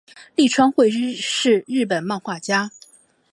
[0.35, 2.71] 立川惠是日本漫画家。